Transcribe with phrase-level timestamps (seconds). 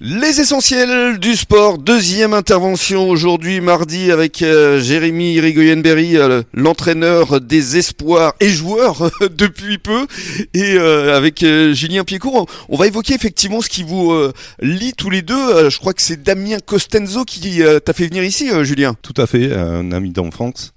[0.00, 7.78] Les essentiels du sport, deuxième intervention aujourd'hui mardi avec euh, Jérémy Irigoyen-Berry, euh, l'entraîneur des
[7.78, 10.06] espoirs et joueurs depuis peu,
[10.54, 12.46] et euh, avec euh, Julien Piecourt.
[12.68, 15.34] On va évoquer effectivement ce qui vous euh, lie tous les deux.
[15.34, 18.94] Euh, je crois que c'est Damien Costenzo qui euh, t'a fait venir ici, euh, Julien,
[19.02, 20.74] Tout à fait, un ami d'enfance.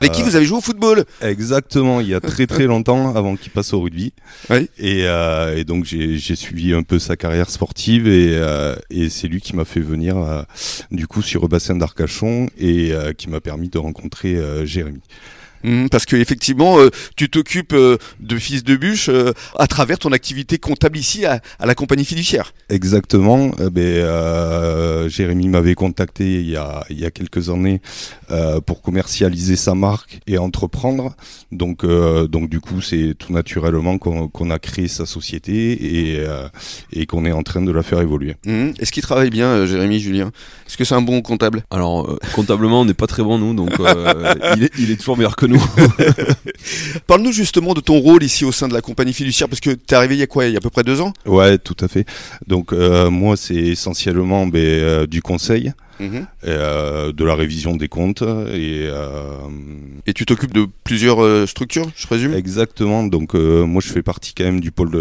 [0.00, 1.04] avec qui Euh, vous avez joué au football.
[1.20, 4.14] Exactement, il y a très très longtemps avant qu'il passe au rugby.
[4.48, 4.70] Oui.
[4.78, 9.08] Et, euh, et donc j'ai j'ai suivi un peu sa carrière sportive et, euh, et
[9.08, 10.42] c'est lui qui m'a fait venir euh,
[10.90, 15.00] du coup sur le bassin d'Arcachon et euh, qui m'a permis de rencontrer euh, Jérémy.
[15.64, 19.98] Mhm, parce que effectivement, euh, tu t'occupes euh, de fils de bûche euh, à travers
[19.98, 22.52] ton activité comptable ici à, à la compagnie fiduciaire.
[22.68, 23.52] Exactement.
[23.60, 27.80] euh, ben, euh, Jérémy m'avait contacté il y a, il y a quelques années
[28.30, 31.14] euh, pour commercialiser sa marque et entreprendre.
[31.50, 36.48] Donc, euh, donc du coup, c'est tout naturellement qu'on a créé sa société et, euh,
[36.92, 38.36] et qu'on est en train de la faire évoluer.
[38.46, 38.74] Mhm.
[38.78, 40.32] Est-ce qu'il travaille bien, euh, Jérémy, Julien?
[40.66, 41.62] Est-ce que c'est un bon comptable?
[41.70, 44.96] Alors, euh, comptablement, on n'est pas très bon, nous, donc euh, il, est, il est
[44.96, 45.51] toujours meilleur que nous.
[47.06, 49.78] Parle-nous justement de ton rôle ici au sein de la compagnie fiduciaire, parce que tu
[49.90, 51.12] es arrivé il y a quoi Il y a à peu près deux ans?
[51.26, 52.06] Ouais, tout à fait.
[52.46, 55.72] Donc euh, moi, c'est essentiellement ben, euh, du conseil,
[56.44, 59.36] euh, de la révision des comptes et euh,
[60.06, 62.34] Et tu t'occupes de plusieurs euh, structures, je présume?
[62.34, 63.04] Exactement.
[63.04, 64.96] Donc moi je fais partie quand même du pôle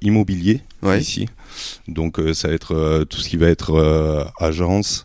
[0.00, 1.00] immobilier Ouais.
[1.00, 1.28] ici.
[1.86, 5.04] Donc ça va être tout ce qui va être agence,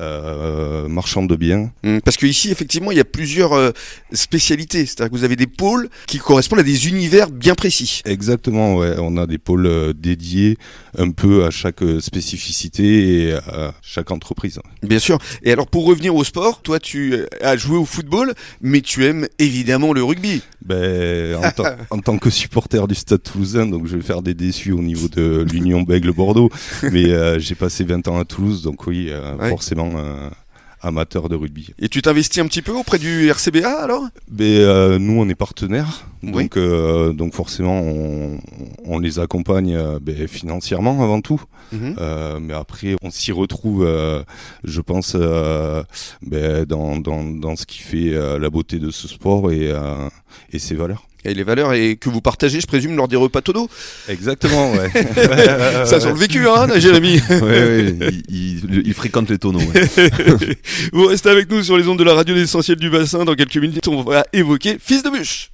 [0.00, 1.70] euh, marchand de biens.
[1.84, 2.00] Mhm.
[2.02, 3.70] Parce que ici, effectivement, il y a plusieurs euh,
[4.12, 4.86] spécialités.
[4.86, 8.02] C'est-à-dire que vous avez des pôles qui correspondent à des univers bien précis.
[8.04, 8.76] Exactement.
[8.76, 8.94] Ouais.
[8.98, 10.56] On a des pôles euh, dédiés
[10.98, 14.60] un peu à chaque euh, spécificité et à chaque entreprise.
[14.82, 15.18] Bien sûr.
[15.42, 19.26] Et alors, pour revenir au sport, toi, tu as joué au football, mais tu aimes
[19.38, 20.42] évidemment le rugby.
[20.64, 24.34] Ben, en, tant- en tant que supporter du Stade Toulousain, donc je vais faire des
[24.34, 26.50] déçus au niveau de l'Union Bègle Bordeaux,
[26.92, 29.48] mais j'ai passé 20 ans à Toulouse, donc oui, Ouais.
[29.48, 30.30] forcément euh,
[30.80, 31.72] amateur de rugby.
[31.78, 34.04] Et tu t'investis un petit peu auprès du RCBA, alors?
[34.28, 36.44] Ben, euh, nous, on est partenaires, Oui.
[36.44, 38.38] donc, euh, donc forcément, on,
[38.84, 41.40] on les accompagne euh, ben, financièrement avant tout,
[41.72, 41.96] Mhm.
[41.98, 44.22] Euh, mais après, on s'y retrouve, euh,
[44.62, 45.82] je pense, euh,
[46.20, 50.08] ben, dans, dans, dans ce qui fait euh, la beauté de ce sport et, euh,
[50.52, 51.06] et ses valeurs.
[51.24, 53.70] Et les valeurs et que vous partagez, je présume, lors des repas Todo.
[54.08, 54.90] Exactement, ouais.
[55.86, 57.94] Ça sur le vécu, hein, Jérémy ouais, ouais,
[58.28, 59.60] il, il- il fréquente les tonneaux.
[59.60, 59.86] ouais.
[60.92, 63.24] Vous restez avec nous sur les ondes de la radio l'essentiel du bassin.
[63.24, 65.52] Dans quelques minutes, on va évoquer Fils de bûche.